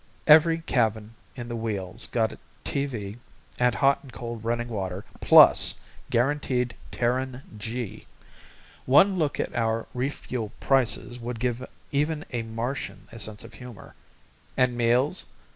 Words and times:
Every 0.25 0.61
cabin 0.61 1.13
in 1.35 1.47
the 1.47 1.55
wheel's 1.55 2.07
got 2.07 2.33
TV 2.65 3.19
and 3.59 3.75
hot 3.75 3.99
and 4.01 4.11
cold 4.11 4.43
running 4.43 4.67
water 4.67 5.05
plus 5.19 5.75
guaranteed 6.09 6.73
Terran 6.89 7.43
g. 7.55 8.07
One 8.87 9.19
look 9.19 9.39
at 9.39 9.55
our 9.55 9.85
refuel 9.93 10.53
prices 10.59 11.19
would 11.19 11.39
give 11.39 11.63
even 11.91 12.25
a 12.31 12.41
Martian 12.41 13.09
a 13.11 13.19
sense 13.19 13.43
of 13.43 13.53
humor. 13.53 13.93
And 14.57 14.75
meals? 14.75 15.27